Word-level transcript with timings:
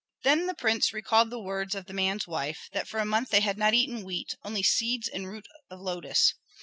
Then 0.23 0.47
the 0.47 0.55
prince 0.55 0.93
recalled 0.93 1.29
the 1.29 1.39
words 1.39 1.75
of 1.75 1.85
the 1.85 1.93
man's 1.93 2.25
wife, 2.27 2.69
that 2.73 2.87
for 2.87 2.99
a 2.99 3.05
month 3.05 3.29
they 3.29 3.41
had 3.41 3.59
not 3.59 3.75
eaten 3.75 4.01
wheat, 4.03 4.33
only 4.43 4.63
seeds 4.63 5.07
and 5.07 5.27
roots 5.29 5.47
of 5.69 5.79
lotus. 5.79 6.33